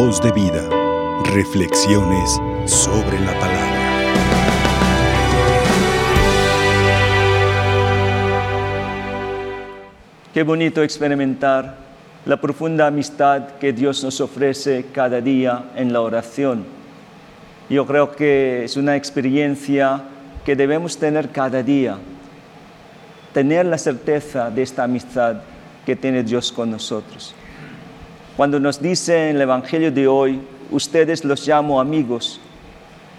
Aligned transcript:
Voz 0.00 0.22
de 0.22 0.30
vida. 0.30 0.62
Reflexiones 1.24 2.40
sobre 2.66 3.18
la 3.18 3.32
palabra. 3.40 3.80
Qué 10.32 10.44
bonito 10.44 10.84
experimentar 10.84 11.78
la 12.26 12.40
profunda 12.40 12.86
amistad 12.86 13.56
que 13.58 13.72
Dios 13.72 14.04
nos 14.04 14.20
ofrece 14.20 14.86
cada 14.92 15.20
día 15.20 15.64
en 15.74 15.92
la 15.92 16.00
oración. 16.00 16.64
Yo 17.68 17.84
creo 17.84 18.12
que 18.12 18.66
es 18.66 18.76
una 18.76 18.94
experiencia 18.94 20.00
que 20.44 20.54
debemos 20.54 20.96
tener 20.96 21.30
cada 21.30 21.60
día. 21.64 21.98
Tener 23.34 23.66
la 23.66 23.78
certeza 23.78 24.48
de 24.48 24.62
esta 24.62 24.84
amistad 24.84 25.38
que 25.84 25.96
tiene 25.96 26.22
Dios 26.22 26.52
con 26.52 26.70
nosotros. 26.70 27.34
Cuando 28.38 28.60
nos 28.60 28.80
dice 28.80 29.30
en 29.30 29.34
el 29.34 29.42
Evangelio 29.42 29.90
de 29.90 30.06
hoy, 30.06 30.40
ustedes 30.70 31.24
los 31.24 31.44
llamo 31.44 31.80
amigos, 31.80 32.40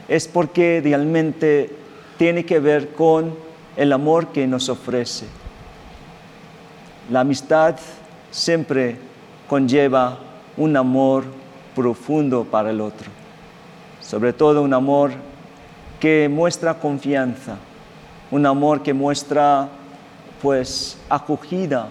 es 0.07 0.29
porque 0.29 0.79
realmente 0.81 1.75
tiene 2.17 2.45
que 2.45 2.61
ver 2.61 2.93
con 2.93 3.35
el 3.75 3.91
amor 3.91 4.27
que 4.27 4.47
nos 4.47 4.69
ofrece. 4.69 5.25
La 7.11 7.19
amistad 7.19 7.75
siempre 8.31 8.95
conlleva 9.49 10.19
un 10.55 10.77
amor 10.77 11.25
profundo 11.75 12.45
para 12.45 12.69
el 12.69 12.79
otro, 12.79 13.11
sobre 13.99 14.31
todo 14.31 14.61
un 14.61 14.73
amor 14.73 15.11
que 15.99 16.29
muestra 16.29 16.75
confianza, 16.75 17.57
un 18.31 18.45
amor 18.45 18.83
que 18.83 18.93
muestra 18.93 19.67
pues 20.41 20.97
acogida, 21.09 21.89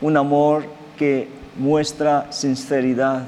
un 0.00 0.16
amor 0.16 0.64
que 0.96 1.41
muestra 1.56 2.26
sinceridad. 2.30 3.24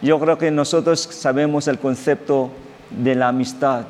Yo 0.00 0.18
creo 0.18 0.38
que 0.38 0.50
nosotros 0.50 1.00
sabemos 1.00 1.68
el 1.68 1.78
concepto 1.78 2.50
de 2.90 3.14
la 3.14 3.28
amistad. 3.28 3.84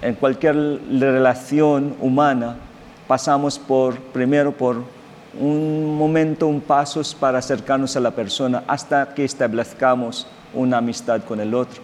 En 0.00 0.14
cualquier 0.14 0.54
relación 0.90 1.96
humana 2.00 2.56
pasamos 3.08 3.58
por 3.58 3.98
primero 3.98 4.52
por 4.52 4.82
un 5.38 5.96
momento, 5.98 6.46
un 6.46 6.60
paso 6.60 7.02
para 7.18 7.38
acercarnos 7.38 7.96
a 7.96 8.00
la 8.00 8.12
persona 8.12 8.62
hasta 8.66 9.14
que 9.14 9.24
establezcamos 9.24 10.26
una 10.52 10.78
amistad 10.78 11.22
con 11.24 11.40
el 11.40 11.54
otro. 11.54 11.82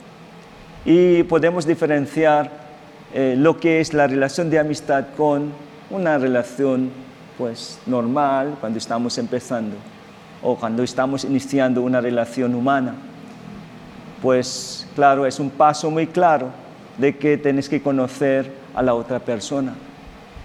Y 0.84 1.25
podemos 1.25 1.67
diferenciar 1.67 2.51
eh, 3.12 3.34
lo 3.36 3.59
que 3.59 3.81
es 3.81 3.92
la 3.92 4.07
relación 4.07 4.51
de 4.51 4.59
amistad 4.59 5.07
con 5.17 5.53
una 5.91 6.17
relación 6.17 6.91
pues 7.41 7.78
normal 7.86 8.58
cuando 8.60 8.78
estamos 8.78 9.16
empezando 9.16 9.74
o 10.42 10.56
cuando 10.56 10.83
estamos 10.83 11.24
iniciando 11.24 11.80
una 11.80 11.98
relación 11.98 12.55
humana. 12.55 12.92
Pues 14.20 14.86
claro, 14.94 15.24
es 15.24 15.41
un 15.41 15.48
paso 15.48 15.91
muy 15.91 16.06
claro 16.06 16.48
de 16.98 17.16
que 17.16 17.38
tienes 17.38 17.66
que 17.66 17.80
conocer 17.80 18.52
a 18.74 18.83
la 18.83 18.92
otra 18.92 19.18
persona. 19.20 19.72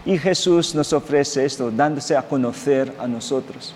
Y 0.05 0.17
Jesús 0.17 0.73
nos 0.73 0.93
ofrece 0.93 1.43
esto, 1.43 1.69
dándose 1.69 2.15
a 2.15 2.21
conocer 2.21 2.93
a 2.97 3.09
nosotros. 3.09 3.75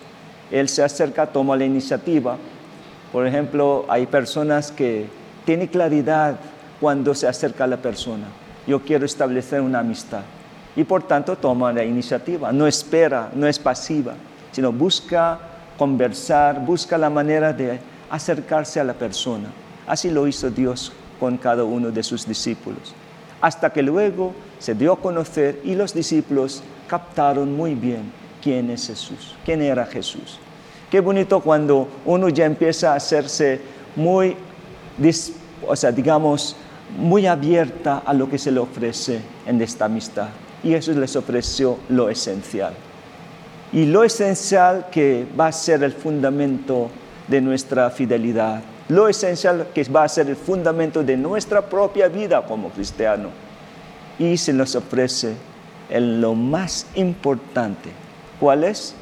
Él 0.49 0.69
se 0.69 0.81
acerca, 0.81 1.27
toma 1.27 1.57
la 1.57 1.65
iniciativa. 1.65 2.37
Por 3.11 3.27
ejemplo, 3.27 3.85
hay 3.89 4.05
personas 4.05 4.71
que 4.71 5.07
tienen 5.43 5.67
claridad 5.67 6.37
cuando 6.79 7.13
se 7.13 7.27
acerca 7.27 7.65
a 7.65 7.67
la 7.67 7.77
persona. 7.77 8.27
Yo 8.65 8.79
quiero 8.79 9.05
establecer 9.05 9.59
una 9.59 9.79
amistad 9.79 10.21
y 10.79 10.85
por 10.85 11.03
tanto 11.03 11.35
toma 11.35 11.73
la 11.73 11.83
iniciativa, 11.83 12.53
no 12.53 12.65
espera, 12.65 13.29
no 13.35 13.45
es 13.47 13.59
pasiva, 13.59 14.13
sino 14.53 14.71
busca 14.71 15.37
conversar, 15.77 16.65
busca 16.65 16.97
la 16.97 17.09
manera 17.09 17.51
de 17.51 17.81
acercarse 18.09 18.79
a 18.79 18.85
la 18.85 18.93
persona. 18.93 19.49
Así 19.85 20.09
lo 20.09 20.25
hizo 20.25 20.49
Dios 20.49 20.93
con 21.19 21.35
cada 21.35 21.65
uno 21.65 21.91
de 21.91 22.01
sus 22.01 22.25
discípulos. 22.25 22.93
Hasta 23.41 23.73
que 23.73 23.81
luego 23.83 24.31
se 24.57 24.73
dio 24.73 24.93
a 24.93 25.01
conocer 25.01 25.59
y 25.65 25.75
los 25.75 25.93
discípulos 25.93 26.63
captaron 26.87 27.53
muy 27.57 27.75
bien 27.75 28.13
quién 28.41 28.69
es 28.69 28.87
Jesús, 28.87 29.35
quién 29.43 29.61
era 29.61 29.85
Jesús. 29.85 30.39
Qué 30.89 31.01
bonito 31.01 31.41
cuando 31.41 31.89
uno 32.05 32.29
ya 32.29 32.45
empieza 32.45 32.93
a 32.93 32.95
hacerse 32.95 33.59
muy, 33.97 34.37
o 35.67 35.75
sea, 35.75 35.91
digamos, 35.91 36.55
muy 36.97 37.27
abierta 37.27 38.01
a 38.05 38.13
lo 38.13 38.29
que 38.29 38.37
se 38.37 38.49
le 38.49 38.61
ofrece 38.61 39.19
en 39.45 39.61
esta 39.61 39.83
amistad 39.83 40.29
y 40.63 40.69
Jesús 40.69 40.95
les 40.95 41.15
ofreció 41.15 41.77
lo 41.89 42.09
esencial. 42.09 42.73
Y 43.71 43.85
lo 43.85 44.03
esencial 44.03 44.87
que 44.91 45.27
va 45.39 45.47
a 45.47 45.51
ser 45.51 45.83
el 45.83 45.93
fundamento 45.93 46.89
de 47.27 47.41
nuestra 47.41 47.89
fidelidad, 47.91 48.61
lo 48.89 49.07
esencial 49.07 49.67
que 49.73 49.83
va 49.83 50.03
a 50.03 50.09
ser 50.09 50.27
el 50.27 50.35
fundamento 50.35 51.03
de 51.03 51.15
nuestra 51.15 51.61
propia 51.61 52.07
vida 52.07 52.43
como 52.45 52.69
cristiano. 52.69 53.29
Y 54.17 54.37
se 54.37 54.51
nos 54.51 54.75
ofrece 54.75 55.35
en 55.89 56.19
lo 56.19 56.33
más 56.33 56.87
importante. 56.95 57.91
¿Cuál 58.39 58.63
es? 58.63 58.95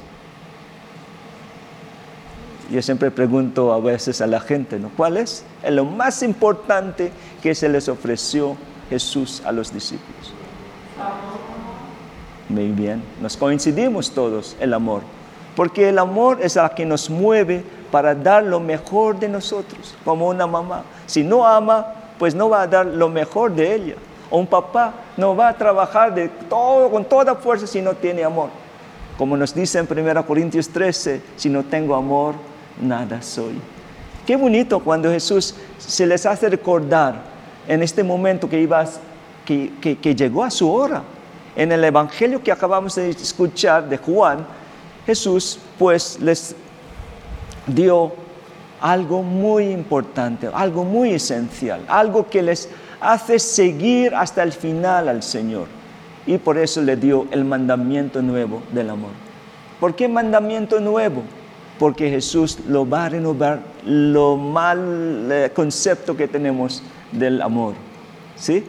Yo 2.69 2.81
siempre 2.81 3.12
pregunto 3.12 3.72
a 3.72 3.79
veces 3.79 4.19
a 4.19 4.28
la 4.28 4.41
gente, 4.41 4.78
¿no? 4.78 4.91
¿Cuál 4.97 5.18
es? 5.18 5.45
En 5.63 5.78
lo 5.78 5.85
más 5.85 6.22
importante 6.22 7.12
que 7.41 7.56
se 7.56 7.69
les 7.69 7.88
ofreció 7.88 8.57
Jesús 8.89 9.41
a 9.45 9.53
los 9.53 9.74
discípulos. 9.74 10.37
Muy 12.50 12.72
bien, 12.72 13.03
nos 13.22 13.35
coincidimos 13.35 14.12
todos 14.12 14.56
el 14.62 14.74
amor, 14.74 15.02
porque 15.53 15.90
el 15.90 16.00
amor 16.00 16.40
es 16.41 16.56
la 16.56 16.69
que 16.69 16.85
nos 16.85 17.09
mueve 17.09 17.62
para 17.91 18.16
dar 18.16 18.44
lo 18.44 18.62
mejor 18.62 19.19
de 19.19 19.28
nosotros, 19.28 19.96
como 20.06 20.30
una 20.30 20.47
mamá. 20.47 20.84
Si 21.07 21.24
no 21.24 21.46
ama, 21.46 21.86
pues 22.18 22.34
no 22.34 22.50
va 22.50 22.62
a 22.62 22.68
dar 22.68 22.86
lo 22.86 23.09
mejor 23.09 23.53
de 23.53 23.75
ella. 23.75 23.96
O 24.30 24.40
un 24.40 24.47
papá 24.47 24.94
no 25.18 25.36
va 25.36 25.50
a 25.50 25.57
trabajar 25.57 26.16
de 26.16 26.30
todo, 26.30 26.90
con 26.90 27.03
toda 27.03 27.36
fuerza 27.36 27.68
si 27.68 27.81
no 27.81 27.94
tiene 27.94 28.24
amor. 28.24 28.50
Como 29.18 29.36
nos 29.36 29.53
dice 29.53 29.80
en 29.80 29.88
1 29.90 30.25
Corintios 30.25 30.69
13, 30.69 31.22
si 31.36 31.50
no 31.50 31.63
tengo 31.63 31.96
amor, 31.96 32.36
nada 32.81 33.22
soy. 33.22 33.59
Qué 34.25 34.38
bonito 34.38 34.80
cuando 34.80 35.09
Jesús 35.09 35.53
se 35.78 36.06
les 36.06 36.25
hace 36.25 36.47
recordar 36.47 37.16
en 37.68 37.84
este 37.84 38.03
momento 38.03 38.50
que, 38.50 38.62
iba, 38.62 38.86
que, 39.46 39.97
que 40.02 40.16
llegó 40.16 40.46
a 40.46 40.52
su 40.52 40.72
hora 40.72 41.03
en 41.57 41.72
el 41.72 41.84
Evangelio 41.84 42.41
que 42.44 42.51
acabamos 42.51 42.94
de 42.95 43.09
escuchar 43.09 43.90
de 43.90 43.97
Juan, 43.97 44.45
Jesús 45.07 45.57
pues 45.79 46.19
les 46.22 46.56
dio 47.66 48.13
algo 48.79 49.23
muy 49.23 49.72
importante, 49.72 50.50
algo 50.53 50.84
muy 50.84 51.13
esencial, 51.13 51.84
algo 51.88 52.28
que 52.29 52.44
les 52.44 52.69
hace 53.01 53.40
seguir 53.40 54.13
hasta 54.13 54.44
el 54.44 54.53
final 54.53 55.09
al 55.09 55.23
Señor. 55.23 55.66
Y 56.28 56.38
por 56.38 56.59
eso 56.59 56.79
le 56.79 56.95
dio 56.95 57.25
el 57.31 57.44
mandamiento 57.44 58.22
nuevo 58.22 58.62
del 58.72 58.91
amor. 58.91 59.12
¿Por 59.79 59.95
qué 59.95 60.07
mandamiento 60.07 60.79
nuevo? 60.79 61.24
Porque 61.79 62.12
Jesús 62.12 62.59
lo 62.68 62.88
va 62.88 63.06
a 63.06 63.09
renovar 63.09 63.62
lo 63.84 64.38
mal 64.38 65.28
eh, 65.31 65.51
concepto 65.56 66.16
que 66.16 66.28
tenemos 66.28 66.84
del 67.12 67.41
amor. 67.41 67.74
¿Sí? 68.35 68.63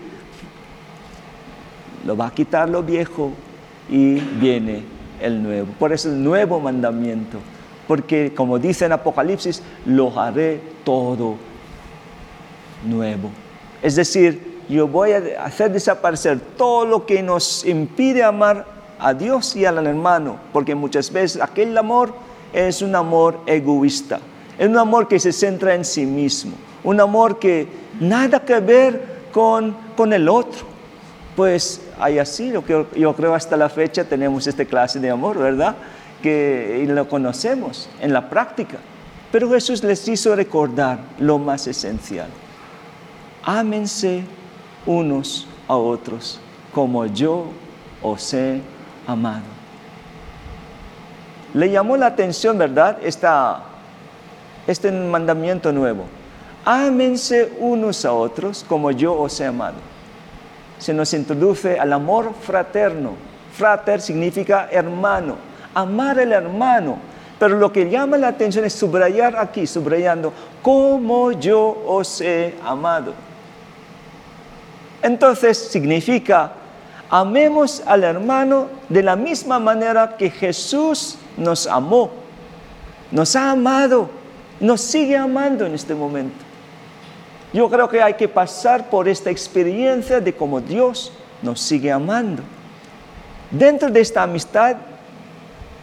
Lo 2.08 2.16
va 2.16 2.28
a 2.28 2.30
quitar 2.30 2.70
lo 2.70 2.82
viejo 2.82 3.32
y 3.91 4.14
viene 4.14 4.82
el 5.20 5.42
nuevo. 5.42 5.69
Por 5.78 5.92
eso 5.92 6.08
el 6.08 6.24
nuevo 6.24 6.58
mandamiento, 6.58 7.38
porque 7.86 8.32
como 8.34 8.58
dice 8.58 8.86
en 8.86 8.92
Apocalipsis, 8.92 9.62
lo 9.84 10.19
haré 10.19 10.58
todo 10.84 11.36
nuevo. 12.82 13.28
Es 13.82 13.96
decir, 13.96 14.62
yo 14.70 14.88
voy 14.88 15.12
a 15.12 15.44
hacer 15.44 15.70
desaparecer 15.70 16.41
todo 16.56 16.86
lo 16.86 17.04
que 17.04 17.22
nos 17.22 17.66
impide 17.66 18.25
amar 18.25 18.64
a 18.98 19.12
Dios 19.12 19.54
y 19.54 19.66
al 19.66 19.86
hermano, 19.86 20.36
porque 20.50 20.75
muchas 20.75 21.12
veces 21.12 21.42
aquel 21.42 21.76
amor 21.76 22.14
es 22.54 22.80
un 22.80 22.96
amor 22.96 23.40
egoísta, 23.44 24.19
es 24.58 24.66
un 24.66 24.78
amor 24.78 25.08
que 25.08 25.20
se 25.20 25.31
centra 25.31 25.75
en 25.75 25.84
sí 25.84 26.06
mismo, 26.06 26.52
un 26.84 27.00
amor 27.00 27.38
que 27.38 27.69
nada 28.00 28.43
que 28.43 28.58
ver 28.61 29.28
con, 29.31 29.76
con 29.94 30.14
el 30.14 30.26
otro 30.26 30.78
pues 31.38 31.81
hay 32.00 32.19
así, 32.19 32.50
yo 32.50 32.62
creo, 32.62 32.87
yo 32.95 33.15
creo 33.15 33.35
hasta 33.35 33.56
la 33.56 33.69
fecha 33.69 34.05
tenemos 34.05 34.47
esta 34.47 34.65
clase 34.65 35.00
de 35.00 35.11
amor, 35.11 35.39
¿verdad? 35.39 35.77
Que 36.23 36.85
lo 36.89 37.09
conocemos 37.09 37.89
en 38.00 38.12
la 38.12 38.29
práctica. 38.29 38.79
Pero 39.33 39.50
Jesús 39.50 39.83
les 39.83 40.06
hizo 40.09 40.35
recordar 40.35 40.99
lo 41.19 41.39
más 41.39 41.67
esencial. 41.67 42.29
Ámense 43.43 44.25
unos 44.87 45.47
a 45.67 45.77
otros 45.77 46.41
como 46.73 47.06
yo 47.06 47.47
os 48.03 48.33
he 48.33 48.61
amado. 49.06 49.59
Le 51.55 51.71
llamó 51.71 51.97
la 51.97 52.06
atención, 52.06 52.59
¿verdad? 52.59 52.99
Esta, 53.03 53.62
este 54.67 54.93
mandamiento 54.93 55.73
nuevo. 55.73 56.05
Ámense 56.65 57.53
unos 57.59 58.05
a 58.05 58.12
otros 58.12 58.65
como 58.69 58.91
yo 58.91 59.19
os 59.19 59.41
he 59.41 59.47
amado 59.47 59.98
se 60.78 60.94
nos 60.94 61.12
introduce 61.14 61.78
al 61.78 61.92
amor 61.92 62.32
fraterno. 62.40 63.12
Frater 63.52 64.00
significa 64.00 64.69
hermano. 64.70 65.36
Amar 65.75 66.19
al 66.19 66.32
hermano 66.32 66.98
Pero 67.38 67.56
lo 67.56 67.72
que 67.72 67.88
llama 67.88 68.16
la 68.16 68.28
atención 68.28 68.64
es 68.64 68.72
subrayar 68.72 69.36
aquí, 69.36 69.66
subrayando, 69.66 70.32
como 70.60 71.32
yo 71.32 71.84
os 71.86 72.20
he 72.20 72.54
amado. 72.64 73.14
Entonces 75.02 75.56
significa, 75.56 76.52
amemos 77.08 77.82
al 77.86 78.02
hermano 78.02 78.66
de 78.88 79.04
la 79.04 79.14
misma 79.14 79.60
manera 79.60 80.16
que 80.16 80.30
Jesús 80.30 81.16
nos 81.36 81.69
amó. 81.69 82.10
Nos 83.12 83.36
ha 83.36 83.52
amado, 83.52 84.10
nos 84.58 84.80
sigue 84.80 85.16
amando 85.16 85.64
en 85.64 85.75
este 85.75 85.94
momento. 85.94 86.48
Yo 87.53 87.71
creo 87.71 87.89
que 87.89 88.03
hay 88.03 88.15
que 88.15 88.29
pasar 88.29 88.91
por 88.91 89.09
esta 89.09 89.31
experiencia 89.31 90.21
de 90.21 90.35
cómo 90.35 90.61
Dios 90.61 91.12
nos 91.43 91.61
sigue 91.61 91.91
amando. 91.91 92.43
Dentro 93.50 93.91
de 93.91 94.00
esta 94.00 94.23
amistad 94.23 94.77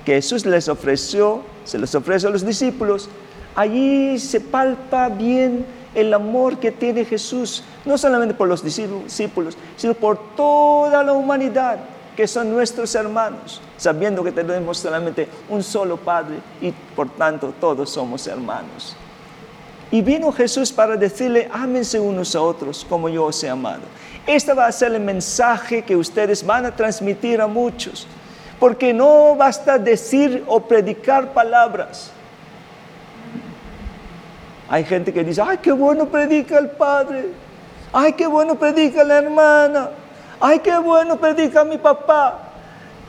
que 0.04 0.14
Jesús 0.14 0.46
les 0.46 0.70
ofreció, 0.70 1.42
se 1.64 1.80
les 1.80 1.96
ofrece 1.96 2.28
a 2.28 2.30
los 2.30 2.46
discípulos, 2.46 3.10
allí 3.56 4.20
se 4.20 4.40
palpa 4.40 5.10
bien 5.10 5.66
el 5.96 6.14
amor 6.14 6.60
que 6.60 6.72
tiene 6.72 7.06
Jesús, 7.06 7.64
no 7.86 7.98
solamente 7.98 8.36
por 8.36 8.48
los 8.48 8.64
discípulos, 8.64 9.58
sino 9.76 9.96
por 9.96 10.36
toda 10.36 11.04
la 11.04 11.14
humanidad, 11.14 11.80
que 12.16 12.28
son 12.28 12.52
nuestros 12.52 12.94
hermanos, 12.94 13.62
sabiendo 13.78 14.24
que 14.24 14.32
tenemos 14.32 14.78
solamente 14.78 15.28
un 15.50 15.64
solo 15.64 15.98
Padre 15.98 16.38
y 16.62 16.72
por 16.96 17.10
tanto 17.10 17.54
todos 17.60 17.90
somos 17.90 18.28
hermanos. 18.28 18.96
Y 19.92 20.02
vino 20.02 20.32
Jesús 20.32 20.72
para 20.72 20.98
decirle, 20.98 21.50
ámense 21.52 22.00
unos 22.00 22.36
a 22.36 22.42
otros 22.42 22.86
como 22.90 23.08
yo 23.08 23.26
os 23.26 23.44
he 23.44 23.50
amado. 23.50 23.82
Este 24.28 24.54
va 24.54 24.66
a 24.66 24.72
ser 24.72 24.94
el 24.94 25.02
mensaje 25.02 25.84
que 25.84 25.96
ustedes 25.96 26.46
van 26.46 26.66
a 26.66 26.76
transmitir 26.76 27.40
a 27.40 27.48
muchos. 27.48 28.08
Porque 28.60 28.94
no 28.94 29.36
basta 29.36 29.78
decir 29.78 30.44
o 30.48 30.60
predicar 30.62 31.34
palabras. 31.34 32.12
Hay 34.68 34.84
gente 34.84 35.14
que 35.14 35.24
dice, 35.24 35.42
ay, 35.46 35.60
qué 35.62 35.72
bueno 35.72 36.08
predica 36.08 36.58
el 36.58 36.70
Padre. 36.72 37.30
Ay, 37.94 38.14
qué 38.14 38.26
bueno 38.26 38.56
predica 38.56 39.04
la 39.04 39.18
hermana. 39.20 39.90
Ay, 40.40 40.60
qué 40.60 40.78
bueno 40.80 41.18
predica 41.18 41.64
mi 41.64 41.78
papá. 41.78 42.40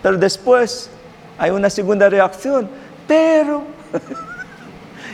Pero 0.02 0.18
después 0.18 0.90
hay 1.38 1.50
una 1.50 1.70
segunda 1.70 2.08
reacción. 2.08 2.68
Pero, 3.08 3.62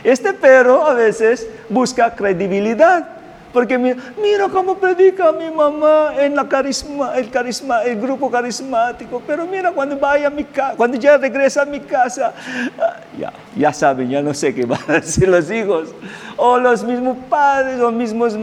este 0.04 0.32
pero 0.32 0.87
a 0.87 0.94
veces 0.94 1.49
busca 1.69 2.14
credibilidad. 2.14 3.08
Porque 3.52 3.76
mira, 3.76 3.96
mira, 4.20 4.49
cómo 4.49 4.78
predica 4.78 5.31
mi 5.31 5.50
mamá 5.50 6.14
en 6.19 6.34
la 6.34 6.49
carisma, 6.49 7.14
el, 7.16 7.28
carisma, 7.31 7.82
el 7.82 8.00
grupo 8.00 8.31
carismático. 8.31 9.22
Pero 9.26 9.46
mira, 9.46 9.70
cuando 9.72 9.99
vaya 9.99 10.28
a 10.28 10.31
mi 10.31 10.44
casa, 10.44 10.75
cuando 10.75 10.96
ya 10.96 11.19
regresa 11.19 11.62
a 11.62 11.66
mi 11.66 11.81
casa, 11.81 12.32
ah, 12.81 12.96
ya, 13.19 13.31
ya 13.54 13.72
saben, 13.75 14.08
ya 14.08 14.22
no 14.22 14.32
sé 14.32 14.54
qué 14.54 14.64
van 14.64 14.81
a 14.88 14.93
decir 14.94 15.28
los 15.28 15.50
hijos. 15.50 15.94
O 16.37 16.58
los 16.58 16.82
mismos 16.82 17.19
padres, 17.28 17.78
los 17.78 17.93
mismos 17.93 18.38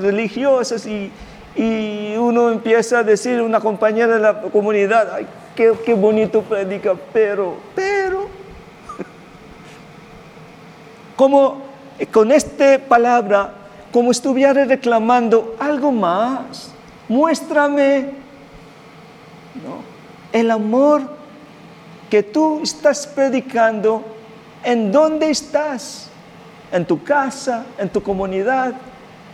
religiosos. 0.00 0.86
Y, 0.86 1.10
y 1.56 2.14
uno 2.16 2.52
empieza 2.52 3.00
a 3.00 3.02
decir, 3.02 3.40
una 3.40 3.58
compañera 3.58 4.14
de 4.14 4.20
la 4.20 4.40
comunidad, 4.40 5.14
ay, 5.14 5.26
qué, 5.56 5.72
qué 5.84 5.94
bonito 5.94 6.42
predica, 6.42 6.94
pero, 7.12 7.56
pero. 7.74 7.97
Como 11.18 11.62
con 12.12 12.30
esta 12.30 12.78
palabra 12.78 13.54
como 13.90 14.12
estuviera 14.12 14.64
reclamando 14.64 15.56
algo 15.58 15.90
más. 15.90 16.70
Muéstrame 17.08 18.10
el 20.32 20.50
amor 20.52 21.02
que 22.08 22.22
tú 22.22 22.60
estás 22.62 23.04
predicando, 23.04 24.04
en 24.62 24.92
dónde 24.92 25.30
estás, 25.30 26.08
en 26.70 26.86
tu 26.86 27.02
casa, 27.02 27.64
en 27.78 27.88
tu 27.88 28.00
comunidad, 28.00 28.74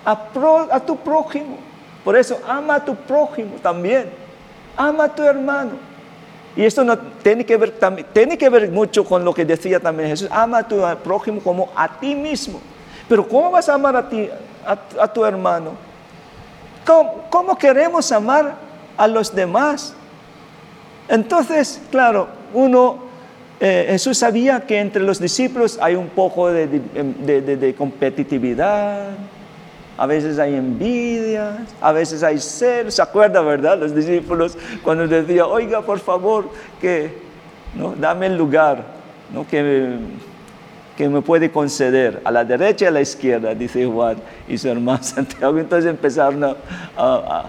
a, 0.05 0.81
tu 0.81 0.97
prójimo. 0.97 1.59
Por 2.03 2.17
eso 2.17 2.41
ama 2.49 2.77
a 2.77 2.85
tu 2.85 2.95
prójimo 2.95 3.57
también, 3.63 4.11
ama 4.75 5.05
a 5.05 5.15
tu 5.15 5.23
hermano. 5.23 5.73
Y 6.57 6.65
esto 6.65 6.85
tiene, 7.23 7.45
que 7.45 7.57
ver, 7.57 7.75
tiene 8.13 8.39
que 8.39 8.49
ver 8.49 8.71
mucho 8.71 9.05
con 9.05 9.25
lo 9.25 9.35
que 9.35 9.45
decía 9.45 9.81
también 9.81 10.11
Jesús, 10.11 10.29
ama 10.31 10.59
a 10.59 10.69
tu 10.69 10.81
prójimo 11.03 11.41
como 11.41 11.71
a 11.75 11.99
ti 11.99 12.15
mismo. 12.15 12.61
Pero 13.09 13.27
¿cómo 13.27 13.51
vas 13.51 13.69
a 13.69 13.75
amar 13.75 13.97
a 13.97 14.09
ti, 14.09 14.29
a, 14.65 15.09
tu 15.09 15.25
hermano? 15.25 15.73
¿Cómo, 17.31 17.59
queremos 17.59 18.13
amar 18.13 18.55
a 18.97 19.09
los 19.09 19.35
demás? 19.35 19.95
Entonces, 21.09 21.83
claro, 21.91 22.29
uno, 22.53 22.99
eh, 23.61 23.87
Jesús 23.91 24.19
sabía 24.19 24.61
que 24.61 24.79
entre 24.79 25.03
los 25.03 25.19
discípulos 25.19 25.79
hay 25.83 25.97
un 25.97 26.09
poco 26.09 26.51
de, 26.51 27.75
competitividad, 27.77 29.09
a 29.97 30.07
veces 30.07 30.39
hay 30.39 30.55
envidia, 30.55 31.67
a 31.81 31.93
veces 31.93 32.23
hay 32.23 32.39
celos. 32.39 32.95
¿Se 32.95 33.03
acuerda, 33.03 33.41
verdad? 33.43 33.79
Los 33.79 33.95
discípulos 33.95 34.57
cuando 34.83 35.07
decía, 35.07 35.47
oiga, 35.47 35.83
por 35.83 35.99
favor, 35.99 36.51
que 36.81 37.19
¿no? 37.75 37.95
dame 37.95 38.27
el 38.27 38.37
lugar, 38.37 38.85
¿no? 39.33 39.47
que 39.47 39.99
que 40.97 41.09
me 41.09 41.23
puede 41.23 41.51
conceder 41.51 42.21
a 42.25 42.31
la 42.31 42.45
derecha 42.45 42.85
y 42.85 42.89
a 42.89 42.91
la 42.91 43.01
izquierda, 43.01 43.55
dice 43.55 43.85
Juan 43.87 44.17
y 44.47 44.57
su 44.59 44.69
hermano 44.69 45.03
Santiago. 45.03 45.59
Entonces 45.59 45.91
empezaron 45.91 46.45
a, 46.97 47.45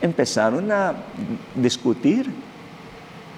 empezaron 0.00 0.70
a 0.70 0.94
discutir. 1.54 2.30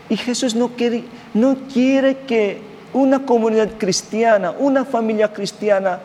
Y 0.08 0.16
Jesús 0.16 0.54
no 0.54 0.68
quiere, 0.68 1.04
no 1.32 1.56
quiere 1.72 2.18
que 2.26 2.60
una 2.92 3.24
comunidad 3.24 3.70
cristiana, 3.78 4.52
una 4.58 4.84
familia 4.84 5.32
cristiana, 5.32 6.00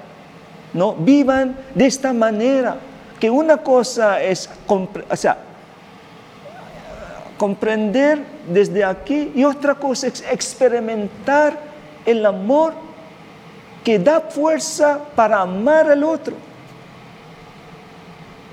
no 0.73 0.93
vivan 0.93 1.55
de 1.75 1.85
esta 1.85 2.13
manera. 2.13 2.77
Que 3.19 3.29
una 3.29 3.57
cosa 3.57 4.21
es 4.23 4.49
o 4.67 5.15
sea, 5.15 5.37
comprender 7.37 8.23
desde 8.47 8.83
aquí 8.83 9.31
y 9.35 9.43
otra 9.43 9.75
cosa 9.75 10.07
es 10.07 10.23
experimentar 10.29 11.57
el 12.05 12.25
amor 12.25 12.73
que 13.83 13.99
da 13.99 14.21
fuerza 14.21 14.99
para 15.15 15.41
amar 15.41 15.89
al 15.89 16.03
otro. 16.03 16.35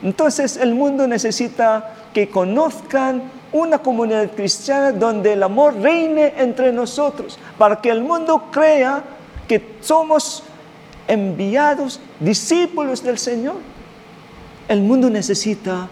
Entonces 0.03 0.57
el 0.57 0.75
mundo 0.75 1.07
necesita 1.07 1.95
que 2.13 2.29
conozcan 2.29 3.23
una 3.53 3.79
comunidad 3.79 4.31
cristiana 4.33 4.93
donde 4.93 5.33
el 5.33 5.43
amor 5.43 5.75
reine 5.75 6.35
entre 6.37 6.73
nosotros, 6.73 7.39
para 7.59 7.81
que 7.81 7.91
el 7.91 8.03
mundo 8.03 8.45
crea 8.51 9.03
que 9.49 9.77
somos 9.81 10.43
enviados, 11.09 12.01
discípulos 12.21 13.03
del 13.03 13.19
Señor. 13.19 13.57
El 14.69 14.81
mundo 14.83 15.09
necesita 15.11 15.89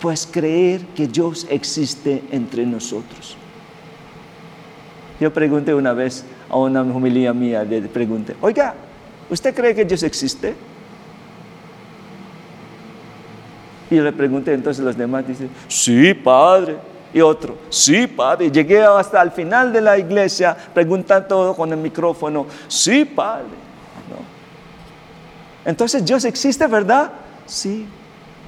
pues 0.00 0.28
creer 0.30 0.80
que 0.94 1.06
Dios 1.06 1.46
existe 1.50 2.22
entre 2.30 2.64
nosotros. 2.64 3.36
Yo 5.20 5.32
pregunté 5.32 5.74
una 5.74 5.92
vez 5.92 6.24
a 6.48 6.56
una 6.56 6.80
homilía 6.80 7.34
mía, 7.34 7.62
le 7.62 7.82
pregunté, 7.82 8.34
oiga, 8.40 8.74
¿usted 9.28 9.54
cree 9.54 9.74
que 9.74 9.84
Dios 9.84 10.02
existe? 10.02 10.54
Y 13.90 14.00
le 14.00 14.12
pregunté, 14.12 14.54
entonces 14.54 14.84
los 14.84 14.96
demás 14.96 15.26
dicen, 15.26 15.50
sí, 15.68 16.14
Padre. 16.14 16.76
Y 17.12 17.20
otro, 17.20 17.58
sí, 17.68 18.06
Padre. 18.06 18.50
Llegué 18.50 18.82
hasta 18.82 19.20
el 19.20 19.32
final 19.32 19.72
de 19.72 19.80
la 19.80 19.98
iglesia, 19.98 20.56
preguntan 20.72 21.26
todo 21.26 21.54
con 21.56 21.72
el 21.72 21.78
micrófono, 21.78 22.46
sí, 22.68 23.04
Padre. 23.04 23.69
Entonces, 25.64 26.04
¿Dios 26.04 26.24
existe, 26.24 26.66
verdad? 26.66 27.12
Sí. 27.46 27.86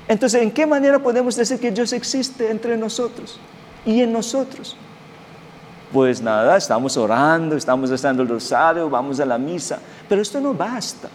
Entonces, 0.09 0.43
¿en 0.43 0.51
qué 0.51 0.67
manera 0.67 0.99
podemos 0.99 1.37
decir 1.37 1.61
que 1.61 1.71
Dios 1.71 1.93
existe 1.93 2.51
entre 2.51 2.77
nosotros 2.77 3.39
y 3.85 4.01
en 4.01 4.13
nosotros? 4.13 4.77
pues 5.93 6.23
nada, 6.23 6.57
estamos 6.57 6.97
orando, 6.97 7.55
estamos 7.55 7.91
haciendo 7.91 8.23
el 8.23 8.29
rosario, 8.29 8.89
vamos 8.89 9.21
a 9.21 9.27
la 9.27 9.37
misa, 9.37 9.79
pero 10.09 10.23
esto 10.23 10.41
no 10.41 10.55
basta, 10.55 11.09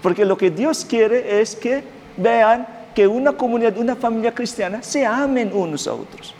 porque 0.00 0.24
lo 0.24 0.38
que 0.38 0.50
Dios 0.50 0.86
quiere 0.88 1.40
es 1.40 1.56
que 1.56 1.82
vean 2.16 2.66
que 2.94 3.06
una 3.06 3.32
comunidad, 3.32 3.76
una 3.76 3.96
familia 3.96 4.32
cristiana 4.32 4.82
se 4.82 5.04
amen 5.04 5.50
unos 5.52 5.88
a 5.88 5.94
otros, 5.94 6.34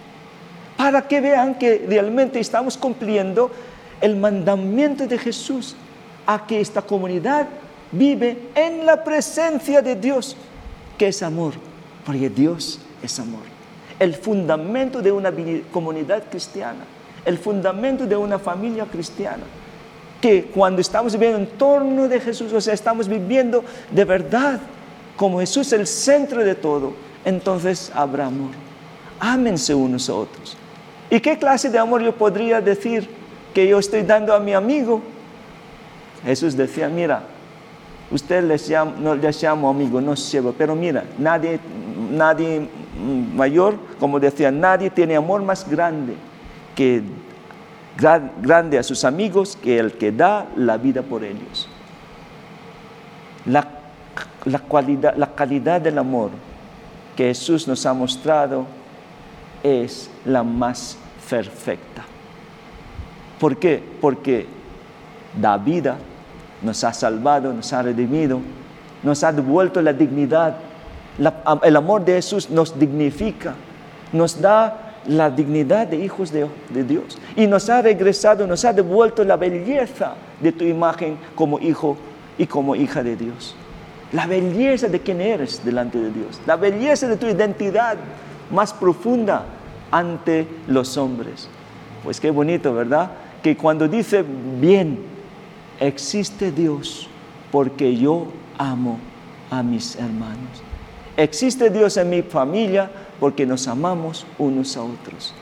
para 0.76 1.06
que 1.08 1.20
vean 1.20 1.56
que 1.56 1.84
realmente 1.88 2.38
estamos 2.38 2.76
cumpliendo 2.76 3.50
el 4.00 4.16
mandamiento 4.16 5.06
de 5.06 5.18
Jesús 5.18 5.74
a 6.24 6.46
que 6.46 6.60
esta 6.60 6.82
comunidad 6.82 7.48
vive 7.92 8.50
en 8.54 8.86
la 8.86 9.02
presencia 9.02 9.82
de 9.82 9.96
Dios, 9.96 10.36
que 10.98 11.08
es 11.08 11.22
amor, 11.22 11.54
porque 12.04 12.28
Dios 12.28 12.80
es 13.02 13.18
amor. 13.18 13.42
El 13.98 14.14
fundamento 14.14 15.00
de 15.00 15.12
una 15.12 15.32
comunidad 15.72 16.24
cristiana 16.30 16.84
el 17.26 17.36
fundamento 17.36 18.06
de 18.06 18.16
una 18.16 18.38
familia 18.38 18.86
cristiana. 18.86 19.42
Que 20.20 20.44
cuando 20.44 20.80
estamos 20.80 21.12
viviendo 21.12 21.38
en 21.38 21.46
torno 21.58 22.08
de 22.08 22.20
Jesús, 22.20 22.52
o 22.52 22.60
sea, 22.60 22.72
estamos 22.72 23.06
viviendo 23.06 23.62
de 23.90 24.04
verdad 24.04 24.60
como 25.16 25.40
Jesús 25.40 25.66
es 25.66 25.72
el 25.74 25.86
centro 25.86 26.42
de 26.42 26.54
todo, 26.54 26.94
entonces 27.24 27.92
habrá 27.94 28.26
amor. 28.26 28.52
Ámense 29.18 29.74
unos 29.74 30.08
a 30.08 30.14
otros. 30.14 30.56
¿Y 31.10 31.20
qué 31.20 31.36
clase 31.38 31.68
de 31.68 31.78
amor 31.78 32.00
yo 32.02 32.14
podría 32.14 32.60
decir 32.60 33.08
que 33.52 33.66
yo 33.66 33.78
estoy 33.78 34.02
dando 34.02 34.34
a 34.34 34.38
mi 34.38 34.52
amigo. 34.52 35.02
Jesús 36.24 36.56
decía, 36.56 36.88
mira, 36.88 37.22
usted 38.10 38.44
les 38.44 38.68
llama, 38.68 38.92
no 38.98 39.14
les 39.14 39.42
llamo 39.42 39.68
amigo, 39.68 40.00
no 40.00 40.16
siervo, 40.16 40.54
pero 40.56 40.74
mira, 40.74 41.04
nadie, 41.18 41.58
nadie 42.10 42.68
mayor, 43.34 43.76
como 43.98 44.20
decía, 44.20 44.50
nadie 44.50 44.90
tiene 44.90 45.16
amor 45.16 45.42
más 45.42 45.68
grande 45.68 46.14
que 46.74 47.02
grande 47.98 48.78
a 48.78 48.82
sus 48.82 49.04
amigos 49.04 49.56
que 49.56 49.78
el 49.78 49.92
que 49.92 50.12
da 50.12 50.46
la 50.56 50.76
vida 50.76 51.02
por 51.02 51.24
ellos. 51.24 51.68
La, 53.46 53.66
la, 54.44 54.58
cualidad, 54.58 55.16
la 55.16 55.34
calidad 55.34 55.80
del 55.80 55.98
amor 55.98 56.30
que 57.16 57.24
Jesús 57.28 57.66
nos 57.66 57.86
ha 57.86 57.94
mostrado 57.94 58.66
es 59.62 60.10
la 60.24 60.42
más 60.42 60.98
perfecta. 61.28 62.04
¿Por 63.40 63.56
qué? 63.56 63.82
Porque 64.00 64.46
da 65.40 65.56
vida, 65.56 65.96
nos 66.62 66.84
ha 66.84 66.92
salvado, 66.92 67.52
nos 67.52 67.72
ha 67.72 67.82
redimido, 67.82 68.40
nos 69.02 69.22
ha 69.24 69.32
devuelto 69.32 69.80
la 69.82 69.92
dignidad. 69.92 70.56
el 71.62 71.76
amor 71.76 72.04
de 72.04 72.14
Jesús 72.14 72.50
nos 72.50 72.78
dignifica, 72.78 73.54
nos 74.12 74.40
da 74.40 74.94
la 75.06 75.30
dignidad 75.30 75.86
de 75.86 75.96
hijos 75.96 76.32
de, 76.32 76.46
de, 76.70 76.82
Dios 76.82 77.18
y 77.36 77.46
nos 77.46 77.68
ha 77.70 77.80
regresado, 77.80 78.46
nos 78.46 78.64
ha 78.64 78.72
devuelto 78.72 79.22
la 79.24 79.36
belleza 79.36 80.14
de 80.40 80.50
tu 80.52 80.64
imagen 80.64 81.16
como 81.34 81.60
hijo 81.60 81.96
y 82.36 82.46
como 82.46 82.74
hija 82.74 83.02
de 83.02 83.16
Dios. 83.16 83.54
La 84.12 84.26
belleza 84.26 84.88
de 84.88 85.00
quien 85.00 85.20
eres 85.20 85.64
delante 85.64 85.98
de 85.98 86.10
Dios, 86.10 86.40
la 86.46 86.56
belleza 86.56 87.08
de 87.08 87.16
tu 87.16 87.26
identidad 87.26 87.96
más 88.50 88.72
profunda 88.72 89.44
ante 89.90 90.46
los 90.68 90.96
hombres. 90.96 91.48
Pues 92.04 92.20
qué 92.20 92.30
bonito, 92.30 92.72
¿verdad? 92.74 93.10
Que 93.42 93.56
cuando 93.56 93.88
dice 93.88 94.24
bien, 94.60 95.15
existe 95.80 96.50
Dios 96.50 97.08
porque 97.52 97.96
yo 97.96 98.26
amo 98.58 98.98
a 99.50 99.62
mis 99.62 99.96
hermanos. 99.96 100.62
Existe 101.16 101.70
Dios 101.70 101.96
en 101.96 102.10
mi 102.10 102.22
familia 102.22 102.90
porque 103.18 103.46
nos 103.46 103.66
amamos 103.68 104.26
unos 104.38 104.76
a 104.76 104.82
otros. 104.82 105.34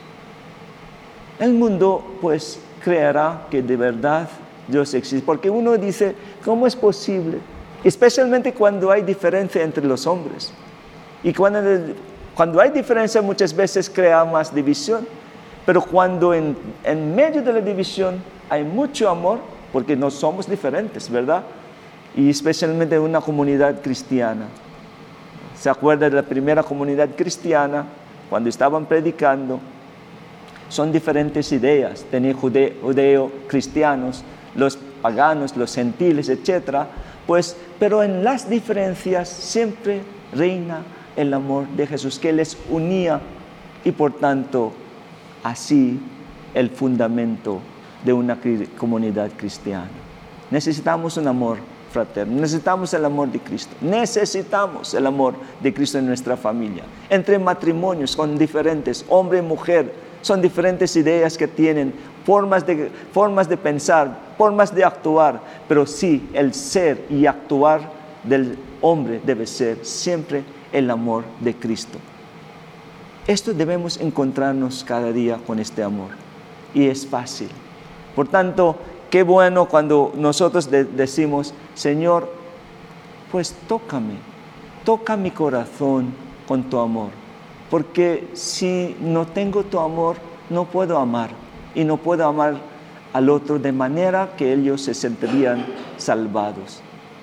El 1.39 1.53
mundo 1.53 2.17
pues 2.21 2.59
creerá 2.83 3.47
que 3.49 3.61
de 3.61 3.75
verdad 3.75 4.29
Dios 4.67 4.93
existe, 4.93 5.25
porque 5.25 5.49
uno 5.49 5.77
dice, 5.77 6.15
¿cómo 6.43 6.65
es 6.65 6.75
posible? 6.75 7.39
Especialmente 7.83 8.53
cuando 8.53 8.89
hay 8.89 9.01
diferencia 9.01 9.61
entre 9.63 9.85
los 9.85 10.07
hombres. 10.07 10.53
Y 11.23 11.33
cuando, 11.33 11.59
cuando 12.33 12.61
hay 12.61 12.69
diferencia 12.69 13.21
muchas 13.21 13.53
veces 13.53 13.89
crea 13.89 14.23
más 14.25 14.53
división. 14.53 15.07
Pero 15.65 15.81
cuando 15.81 16.33
en, 16.33 16.55
en 16.83 17.15
medio 17.15 17.41
de 17.41 17.51
la 17.51 17.61
división 17.61 18.21
hay 18.49 18.63
mucho 18.63 19.09
amor, 19.09 19.39
porque 19.75 19.97
no 19.97 20.09
somos 20.09 20.49
diferentes, 20.49 21.09
¿verdad? 21.09 21.43
Y 22.15 22.29
especialmente 22.29 22.95
en 22.95 23.01
una 23.01 23.19
comunidad 23.19 23.81
cristiana. 23.81 24.45
¿Se 25.59 25.69
acuerda 25.69 26.09
de 26.09 26.15
la 26.15 26.23
primera 26.23 26.63
comunidad 26.63 27.09
cristiana? 27.13 27.83
Cuando 28.29 28.47
estaban 28.47 28.85
predicando, 28.85 29.59
son 30.69 30.93
diferentes 30.93 31.51
ideas. 31.51 32.05
Tenía 32.09 32.33
judeo, 32.33 33.29
cristianos, 33.49 34.23
los 34.55 34.77
paganos, 35.01 35.57
los 35.57 35.75
gentiles, 35.75 36.29
etc. 36.29 36.85
Pues, 37.27 37.57
pero 37.77 38.01
en 38.01 38.23
las 38.23 38.49
diferencias 38.49 39.27
siempre 39.27 40.03
reina 40.33 40.83
el 41.17 41.33
amor 41.33 41.67
de 41.67 41.85
Jesús 41.85 42.17
que 42.17 42.31
les 42.31 42.57
unía 42.69 43.19
y 43.83 43.91
por 43.91 44.13
tanto 44.13 44.71
así 45.43 45.99
el 46.53 46.69
fundamento 46.69 47.59
de 48.05 48.13
una 48.13 48.37
comunidad 48.77 49.31
cristiana. 49.35 49.89
Necesitamos 50.51 51.17
un 51.17 51.27
amor 51.27 51.57
fraterno, 51.91 52.39
necesitamos 52.39 52.93
el 52.93 53.03
amor 53.03 53.31
de 53.31 53.39
Cristo, 53.39 53.75
necesitamos 53.81 54.93
el 54.93 55.07
amor 55.07 55.33
de 55.61 55.73
Cristo 55.73 55.97
en 55.97 56.05
nuestra 56.05 56.37
familia. 56.37 56.83
Entre 57.09 57.39
matrimonios 57.39 58.11
son 58.11 58.37
diferentes, 58.37 59.03
hombre 59.09 59.39
y 59.39 59.41
mujer, 59.41 59.91
son 60.21 60.41
diferentes 60.41 60.95
ideas 60.95 61.37
que 61.37 61.47
tienen, 61.47 61.93
formas 62.25 62.65
de, 62.65 62.91
formas 63.11 63.47
de 63.49 63.57
pensar, 63.57 64.19
formas 64.37 64.73
de 64.73 64.83
actuar, 64.83 65.41
pero 65.67 65.85
sí 65.85 66.29
el 66.33 66.53
ser 66.53 67.05
y 67.09 67.25
actuar 67.25 67.81
del 68.23 68.57
hombre 68.81 69.21
debe 69.25 69.47
ser 69.47 69.85
siempre 69.85 70.43
el 70.71 70.91
amor 70.91 71.23
de 71.39 71.55
Cristo. 71.55 71.97
Esto 73.27 73.53
debemos 73.53 73.99
encontrarnos 73.99 74.83
cada 74.83 75.11
día 75.11 75.39
con 75.47 75.59
este 75.59 75.81
amor 75.81 76.09
y 76.73 76.85
es 76.85 77.07
fácil. 77.07 77.49
Por 78.15 78.27
tanto, 78.27 78.77
qué 79.09 79.23
bueno 79.23 79.65
cuando 79.65 80.13
nosotros 80.15 80.69
decimos, 80.71 81.53
Señor, 81.73 82.31
pues 83.31 83.53
tócame, 83.67 84.15
toca 84.85 85.17
mi 85.17 85.31
corazón 85.31 86.13
con 86.47 86.63
tu 86.69 86.79
amor, 86.79 87.09
porque 87.69 88.29
si 88.33 88.95
no 89.01 89.27
tengo 89.27 89.63
tu 89.63 89.79
amor, 89.79 90.15
no 90.49 90.65
puedo 90.65 90.97
amar 90.97 91.31
y 91.73 91.83
no 91.83 91.97
puedo 91.97 92.25
amar 92.25 92.55
al 93.11 93.29
otro 93.29 93.59
de 93.59 93.71
manera 93.71 94.31
que 94.37 94.53
ellos 94.53 94.81
se 94.81 94.93
sentirían 94.93 95.65
salvados. 95.97 96.81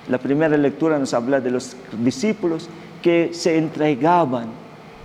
La 0.09 0.17
primera 0.17 0.57
lectura 0.57 0.99
nos 0.99 1.13
habla 1.13 1.39
de 1.39 1.51
los 1.51 1.77
discípulos 1.99 2.69
que 3.01 3.29
se 3.33 3.57
entregaban, 3.57 4.47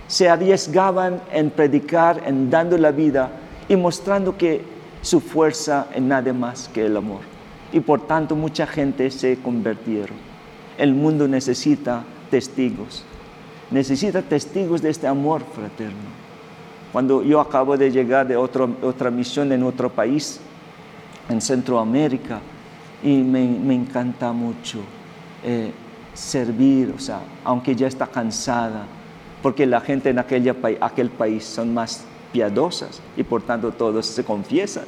se 0.07 0.29
arriesgaban 0.29 1.21
en 1.31 1.49
predicar, 1.49 2.21
en 2.25 2.49
dando 2.49 2.77
la 2.77 2.91
vida 2.91 3.29
y 3.67 3.75
mostrando 3.75 4.37
que 4.37 4.78
su 5.01 5.19
fuerza 5.19 5.87
en 5.93 6.07
nada 6.07 6.33
más 6.33 6.69
que 6.69 6.85
el 6.85 6.97
amor. 6.97 7.21
Y 7.71 7.79
por 7.79 8.07
tanto 8.07 8.35
mucha 8.35 8.65
gente 8.67 9.09
se 9.11 9.37
convirtieron. 9.37 10.17
El 10.77 10.93
mundo 10.93 11.27
necesita 11.27 12.03
testigos. 12.29 13.03
Necesita 13.71 14.21
testigos 14.21 14.81
de 14.81 14.89
este 14.89 15.07
amor 15.07 15.43
fraterno. 15.53 16.09
Cuando 16.91 17.21
yo 17.23 17.39
acabo 17.39 17.77
de 17.77 17.91
llegar 17.91 18.27
de 18.27 18.35
otra 18.35 19.11
misión 19.11 19.51
en 19.51 19.63
otro 19.63 19.89
país, 19.89 20.39
en 21.29 21.39
Centroamérica, 21.39 22.39
y 23.03 23.17
me, 23.17 23.73
encanta 23.73 24.31
mucho 24.31 24.79
eh, 25.43 25.71
servir, 26.13 26.93
o 26.95 26.99
sea, 26.99 27.21
aunque 27.43 27.75
ya 27.75 27.87
está 27.87 28.07
cansada, 28.07 28.85
porque 29.41 29.65
la 29.65 29.79
gente 29.79 30.09
en 30.09 30.19
aquella, 30.19 30.55
aquel 30.81 31.09
país 31.09 31.45
son 31.45 31.73
más 31.73 32.03
piadosas 32.31 33.01
y 33.17 33.23
por 33.23 33.41
tanto 33.41 33.71
todos 33.71 34.05
se 34.05 34.23
confiesan. 34.23 34.85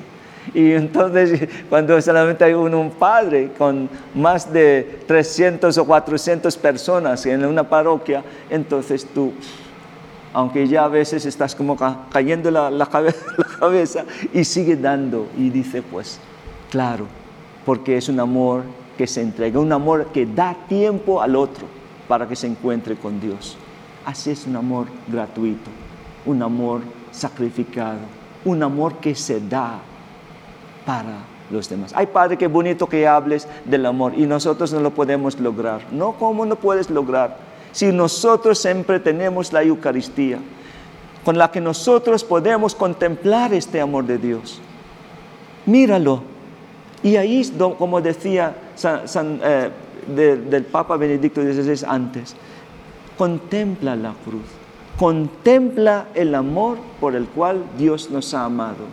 Y 0.53 0.71
entonces 0.71 1.47
cuando 1.69 2.01
solamente 2.01 2.43
hay 2.43 2.53
un, 2.53 2.91
padre 2.91 3.51
con 3.57 3.89
más 4.15 4.51
de 4.51 4.99
300 5.07 5.77
o 5.77 5.85
400 5.85 6.57
personas 6.57 7.25
en 7.25 7.45
una 7.45 7.67
parroquia, 7.67 8.23
entonces 8.49 9.05
tú, 9.13 9.33
aunque 10.33 10.67
ya 10.67 10.85
a 10.85 10.87
veces 10.87 11.25
estás 11.25 11.55
como 11.55 11.77
cayendo 12.11 12.49
la, 12.51 12.69
la, 12.71 12.85
cabeza, 12.87 14.05
y 14.33 14.43
sigue 14.43 14.75
dando 14.75 15.27
y 15.37 15.49
dice 15.49 15.81
pues, 15.81 16.19
claro, 16.69 17.05
porque 17.65 17.97
es 17.97 18.09
un 18.09 18.19
amor 18.19 18.63
que 18.97 19.07
se 19.07 19.21
entrega, 19.21 19.59
un 19.59 19.71
amor 19.71 20.07
que 20.07 20.25
da 20.25 20.55
tiempo 20.67 21.21
al 21.21 21.35
otro 21.35 21.65
para 22.07 22.27
que 22.27 22.35
se 22.35 22.47
encuentre 22.47 22.95
con 22.95 23.21
Dios. 23.21 23.57
Así 24.05 24.31
es 24.31 24.47
un 24.47 24.55
amor 24.55 24.87
gratuito, 25.07 25.69
un 26.25 26.41
amor 26.41 26.81
sacrificado, 27.11 27.99
un 28.45 28.63
amor 28.63 28.95
que 28.95 29.15
se 29.15 29.39
da 29.39 29.79
para 30.85 31.17
los 31.49 31.69
demás. 31.69 31.91
Ay, 31.95 32.07
Padre, 32.07 32.37
qué 32.37 32.47
bonito 32.47 32.87
que 32.87 33.07
hables 33.07 33.47
del 33.65 33.85
amor 33.85 34.13
y 34.15 34.25
nosotros 34.25 34.73
no 34.73 34.79
lo 34.79 34.91
podemos 34.91 35.39
lograr. 35.39 35.81
No, 35.91 36.13
¿cómo 36.13 36.45
no 36.45 36.55
puedes 36.55 36.89
lograr? 36.89 37.37
Si 37.71 37.91
nosotros 37.91 38.59
siempre 38.59 38.99
tenemos 38.99 39.53
la 39.53 39.63
Eucaristía, 39.63 40.39
con 41.23 41.37
la 41.37 41.51
que 41.51 41.61
nosotros 41.61 42.23
podemos 42.23 42.73
contemplar 42.73 43.53
este 43.53 43.79
amor 43.79 44.05
de 44.05 44.17
Dios. 44.17 44.59
Míralo. 45.65 46.23
Y 47.03 47.15
ahí, 47.15 47.51
como 47.77 48.01
decía 48.01 48.55
eh, 48.83 49.69
del 50.07 50.63
Papa 50.65 50.97
Benedicto 50.97 51.41
XVI 51.41 51.85
antes, 51.87 52.35
contempla 53.17 53.95
la 53.95 54.13
cruz 54.25 54.60
contempla 55.01 56.09
el 56.13 56.35
amor 56.35 56.77
por 56.99 57.15
el 57.15 57.25
cual 57.25 57.63
Dios 57.75 58.11
nos 58.11 58.35
ha 58.35 58.45
amado. 58.45 58.85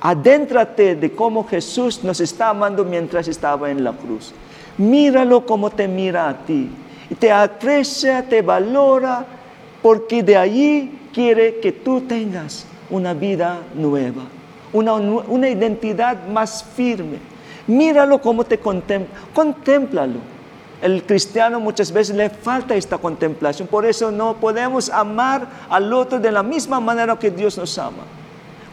Adéntrate 0.00 0.94
de 0.94 1.10
cómo 1.10 1.48
Jesús 1.48 2.04
nos 2.04 2.20
está 2.20 2.50
amando 2.50 2.84
mientras 2.84 3.26
estaba 3.26 3.68
en 3.68 3.82
la 3.82 3.90
cruz. 3.90 4.32
Míralo 4.78 5.44
como 5.44 5.68
te 5.70 5.88
mira 5.88 6.28
a 6.28 6.38
ti. 6.46 6.70
Te 7.18 7.32
aprecia, 7.32 8.22
te 8.22 8.40
valora, 8.40 9.26
porque 9.82 10.22
de 10.22 10.36
allí 10.36 10.96
quiere 11.12 11.58
que 11.58 11.72
tú 11.72 12.02
tengas 12.02 12.64
una 12.88 13.12
vida 13.12 13.62
nueva, 13.74 14.22
una, 14.72 14.92
una 14.92 15.48
identidad 15.48 16.24
más 16.28 16.62
firme. 16.62 17.18
Míralo 17.66 18.20
como 18.22 18.44
te 18.44 18.58
contempla, 18.58 19.18
contémplalo 19.34 20.20
el 20.82 21.04
cristiano 21.04 21.60
muchas 21.60 21.92
veces 21.92 22.16
le 22.16 22.28
falta 22.28 22.74
esta 22.74 22.98
contemplación, 22.98 23.68
por 23.68 23.86
eso 23.86 24.10
no 24.10 24.34
podemos 24.34 24.90
amar 24.90 25.46
al 25.70 25.92
otro 25.92 26.18
de 26.18 26.32
la 26.32 26.42
misma 26.42 26.80
manera 26.80 27.16
que 27.16 27.30
Dios 27.30 27.56
nos 27.56 27.78
ama. 27.78 28.02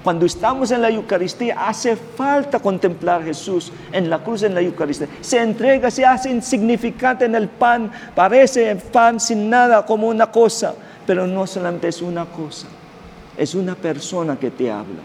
Cuando 0.03 0.25
estamos 0.25 0.71
en 0.71 0.81
la 0.81 0.89
Eucaristía, 0.89 1.67
hace 1.67 1.95
falta 1.95 2.59
contemplar 2.59 3.21
a 3.21 3.25
Jesús 3.25 3.71
en 3.91 4.09
la 4.09 4.17
cruz, 4.23 4.41
en 4.41 4.55
la 4.55 4.61
Eucaristía. 4.61 5.07
Se 5.21 5.39
entrega, 5.39 5.91
se 5.91 6.03
hace 6.03 6.31
insignificante 6.31 7.25
en 7.25 7.35
el 7.35 7.47
pan, 7.47 7.91
parece 8.15 8.75
pan 8.75 9.19
sin 9.19 9.47
nada 9.47 9.85
como 9.85 10.07
una 10.07 10.31
cosa, 10.31 10.73
pero 11.05 11.27
no 11.27 11.45
solamente 11.45 11.89
es 11.89 12.01
una 12.01 12.25
cosa, 12.25 12.67
es 13.37 13.53
una 13.53 13.75
persona 13.75 14.35
que 14.35 14.49
te 14.49 14.71
habla. 14.71 15.01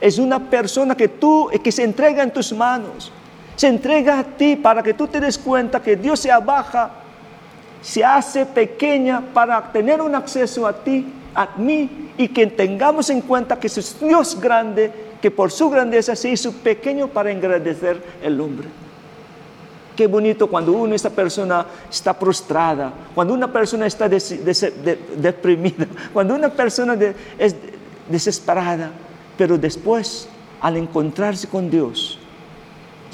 Es 0.00 0.18
una 0.18 0.38
persona 0.38 0.94
que 0.94 1.08
tú, 1.08 1.50
que 1.62 1.72
se 1.72 1.82
entrega 1.82 2.22
en 2.22 2.32
tus 2.32 2.52
manos, 2.52 3.10
se 3.56 3.68
entrega 3.68 4.18
a 4.18 4.24
ti 4.24 4.56
para 4.56 4.82
que 4.82 4.94
tú 4.94 5.06
te 5.06 5.20
des 5.20 5.38
cuenta 5.38 5.80
que 5.80 5.96
Dios 5.96 6.20
se 6.20 6.30
abaja, 6.30 6.90
se 7.82 8.04
hace 8.04 8.46
pequeña 8.46 9.22
para 9.32 9.72
tener 9.72 10.00
un 10.00 10.14
acceso 10.14 10.66
a 10.66 10.72
ti, 10.72 11.06
a 11.34 11.50
mí 11.56 12.10
y 12.16 12.28
que 12.28 12.46
tengamos 12.46 13.10
en 13.10 13.20
cuenta 13.20 13.58
que 13.58 13.66
es 13.66 14.00
Dios 14.00 14.40
grande, 14.40 14.90
que 15.20 15.30
por 15.30 15.50
su 15.50 15.70
grandeza 15.70 16.16
se 16.16 16.30
hizo 16.30 16.52
pequeño 16.52 17.08
para 17.08 17.30
engrandecer 17.30 18.02
el 18.22 18.40
hombre. 18.40 18.68
Qué 19.96 20.08
bonito 20.08 20.48
cuando 20.48 20.72
una 20.72 20.96
esta 20.96 21.10
persona 21.10 21.64
está 21.88 22.18
prostrada, 22.18 22.92
cuando 23.14 23.32
una 23.32 23.52
persona 23.52 23.86
está 23.86 24.08
deprimida, 24.08 25.86
cuando 26.12 26.34
una 26.34 26.48
persona 26.48 26.96
es 27.38 27.54
desesperada, 28.08 28.90
pero 29.38 29.56
después 29.56 30.28
al 30.60 30.76
encontrarse 30.76 31.46
con 31.46 31.70
Dios 31.70 32.18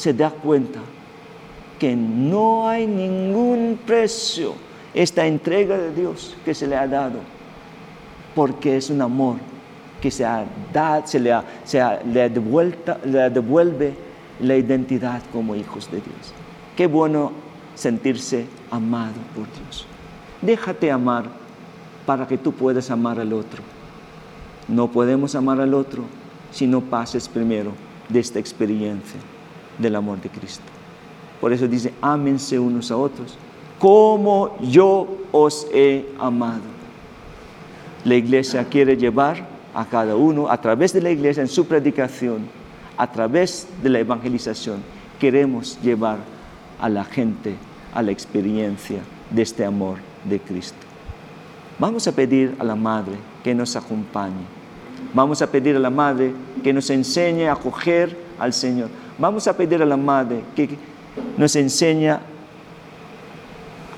se 0.00 0.14
da 0.14 0.30
cuenta 0.30 0.80
que 1.78 1.94
no 1.94 2.66
hay 2.66 2.86
ningún 2.86 3.78
precio 3.84 4.54
esta 4.94 5.26
entrega 5.26 5.76
de 5.76 5.94
Dios 5.94 6.34
que 6.42 6.54
se 6.54 6.66
le 6.66 6.74
ha 6.74 6.88
dado 6.88 7.18
porque 8.34 8.78
es 8.78 8.88
un 8.88 9.02
amor 9.02 9.36
que 10.00 10.10
se, 10.10 10.26
se, 11.04 11.20
le, 11.20 11.38
le, 12.06 12.30
le 12.30 13.30
devuelve 13.30 13.94
la 14.40 14.56
identidad 14.56 15.22
como 15.34 15.54
hijos 15.54 15.90
de 15.90 15.98
Dios. 15.98 16.32
Qué 16.78 16.86
bueno 16.86 17.32
sentirse 17.74 18.46
amado 18.70 19.20
por 19.34 19.44
Dios. 19.52 19.86
Déjate 20.40 20.90
amar 20.90 21.26
para 22.06 22.26
que 22.26 22.38
tú 22.38 22.52
puedas 22.52 22.90
amar 22.90 23.20
al 23.20 23.34
otro. 23.34 23.62
No 24.66 24.90
podemos 24.90 25.34
amar 25.34 25.60
al 25.60 25.74
otro 25.74 26.04
si 26.50 26.66
no 26.66 26.80
pases 26.80 27.28
primero 27.28 27.72
de 28.08 28.20
esta 28.20 28.38
experiencia 28.38 29.20
del 29.80 29.96
amor 29.96 30.20
de 30.20 30.28
Cristo. 30.28 30.64
Por 31.40 31.52
eso 31.52 31.66
dice, 31.66 31.92
ámense 32.00 32.58
unos 32.58 32.90
a 32.90 32.96
otros, 32.96 33.36
como 33.78 34.58
yo 34.60 35.08
os 35.32 35.66
he 35.72 36.06
amado. 36.18 36.60
La 38.04 38.14
iglesia 38.14 38.64
quiere 38.64 38.96
llevar 38.96 39.46
a 39.74 39.84
cada 39.84 40.16
uno 40.16 40.50
a 40.50 40.60
través 40.60 40.92
de 40.92 41.00
la 41.00 41.10
iglesia 41.10 41.42
en 41.42 41.48
su 41.48 41.66
predicación, 41.66 42.40
a 42.96 43.10
través 43.10 43.66
de 43.82 43.88
la 43.88 44.00
evangelización. 44.00 44.82
Queremos 45.18 45.78
llevar 45.82 46.18
a 46.80 46.88
la 46.88 47.04
gente 47.04 47.54
a 47.94 48.02
la 48.02 48.10
experiencia 48.10 49.00
de 49.30 49.42
este 49.42 49.64
amor 49.64 49.96
de 50.24 50.40
Cristo. 50.40 50.78
Vamos 51.78 52.06
a 52.06 52.12
pedir 52.12 52.54
a 52.58 52.64
la 52.64 52.74
Madre 52.74 53.14
que 53.42 53.54
nos 53.54 53.76
acompañe. 53.76 54.44
Vamos 55.14 55.40
a 55.40 55.46
pedir 55.46 55.76
a 55.76 55.78
la 55.78 55.90
Madre 55.90 56.32
que 56.62 56.72
nos 56.72 56.90
enseñe 56.90 57.48
a 57.48 57.52
acoger 57.52 58.16
al 58.38 58.52
Señor. 58.52 58.88
Vamos 59.20 59.46
a 59.46 59.52
pedir 59.54 59.82
a 59.82 59.86
la 59.86 59.98
Madre 59.98 60.42
que 60.56 60.70
nos 61.36 61.54
enseñe 61.54 62.08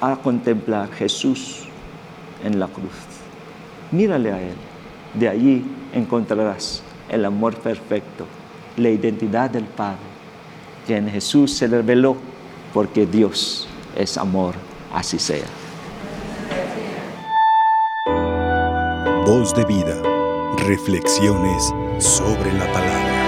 a 0.00 0.16
contemplar 0.16 0.90
Jesús 0.90 1.60
en 2.42 2.58
la 2.58 2.66
cruz. 2.66 2.90
Mírale 3.92 4.32
a 4.32 4.42
Él. 4.42 4.56
De 5.14 5.28
allí 5.28 5.64
encontrarás 5.92 6.82
el 7.08 7.24
amor 7.24 7.54
perfecto, 7.54 8.26
la 8.76 8.88
identidad 8.88 9.48
del 9.48 9.64
Padre, 9.64 10.00
que 10.88 10.96
en 10.96 11.08
Jesús 11.08 11.52
se 11.52 11.68
reveló 11.68 12.16
porque 12.74 13.06
Dios 13.06 13.68
es 13.94 14.18
amor, 14.18 14.54
así 14.92 15.20
sea. 15.20 15.46
Voz 19.24 19.54
de 19.54 19.64
vida, 19.66 20.02
reflexiones 20.66 21.72
sobre 22.00 22.52
la 22.54 22.72
palabra. 22.72 23.21